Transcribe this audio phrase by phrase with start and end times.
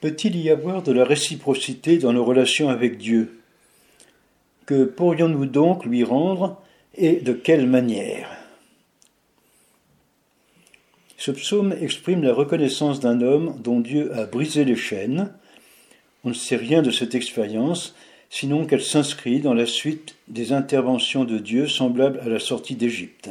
[0.00, 3.40] Peut-il y avoir de la réciprocité dans nos relations avec Dieu?
[4.64, 6.60] Que pourrions-nous donc lui rendre
[6.94, 8.30] et de quelle manière?
[11.16, 15.32] Ce psaume exprime la reconnaissance d'un homme dont Dieu a brisé les chaînes.
[16.22, 17.96] On ne sait rien de cette expérience,
[18.30, 23.30] sinon qu'elle s'inscrit dans la suite des interventions de Dieu semblables à la sortie d'Égypte.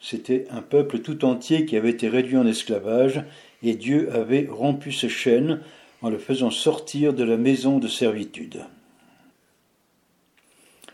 [0.00, 3.22] C'était un peuple tout entier qui avait été réduit en esclavage,
[3.62, 5.60] et Dieu avait rompu ses chaînes
[6.02, 8.64] en le faisant sortir de la maison de servitude.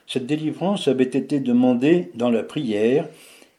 [0.07, 3.09] Cette délivrance avait été demandée dans la prière,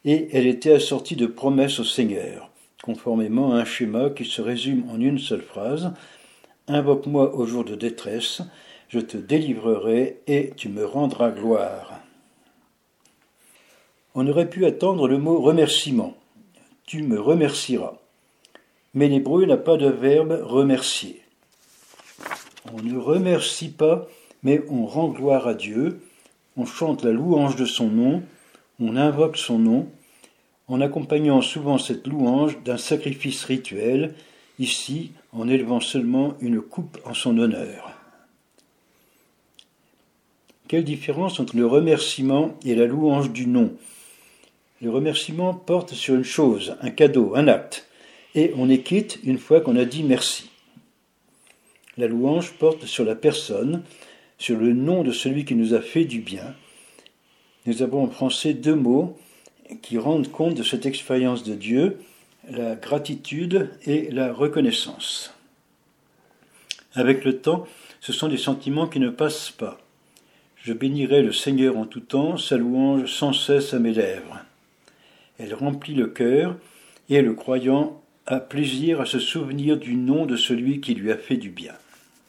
[0.06, 2.50] et elle était assortie de promesses au Seigneur,
[2.84, 5.92] conformément à un schéma qui se résume en une seule phrase
[6.68, 8.44] Invoque-moi au jour de détresse,
[8.90, 12.00] je te délivrerai et tu me rendras gloire.
[14.14, 16.16] On aurait pu attendre le mot remerciement.
[16.86, 17.98] Tu me remercieras.
[18.94, 21.22] Mais l'hébreu n'a pas de verbe remercier.
[22.74, 24.08] On ne remercie pas,
[24.44, 26.02] mais on rend gloire à Dieu,
[26.58, 28.24] on chante la louange de son nom,
[28.80, 29.90] on invoque son nom,
[30.68, 34.14] en accompagnant souvent cette louange d'un sacrifice rituel,
[34.60, 37.92] ici en élevant seulement une coupe en son honneur.
[40.68, 43.74] Quelle différence entre le remerciement et la louange du nom?
[44.82, 47.89] Le remerciement porte sur une chose, un cadeau, un acte,
[48.36, 50.50] et on est quitte une fois qu'on a dit merci.
[51.98, 53.84] La louange porte sur la personne,
[54.38, 56.56] sur le nom de celui qui nous a fait du bien.
[57.66, 59.18] Nous avons en français deux mots
[59.82, 62.00] qui rendent compte de cette expérience de Dieu,
[62.50, 65.34] la gratitude et la reconnaissance.
[66.94, 67.68] Avec le temps,
[68.00, 69.80] ce sont des sentiments qui ne passent pas.
[70.56, 74.40] Je bénirai le Seigneur en tout temps, sa louange sans cesse à mes lèvres.
[75.38, 76.56] Elle remplit le cœur,
[77.10, 81.18] et le croyant a plaisir à se souvenir du nom de celui qui lui a
[81.18, 81.74] fait du bien.